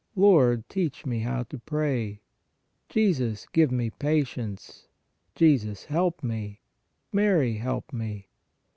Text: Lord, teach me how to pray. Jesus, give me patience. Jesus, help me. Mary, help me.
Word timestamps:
Lord, 0.15 0.67
teach 0.67 1.05
me 1.05 1.19
how 1.19 1.43
to 1.43 1.59
pray. 1.59 2.23
Jesus, 2.89 3.45
give 3.53 3.71
me 3.71 3.91
patience. 3.91 4.87
Jesus, 5.35 5.83
help 5.85 6.23
me. 6.23 6.59
Mary, 7.13 7.57
help 7.57 7.93
me. 7.93 8.27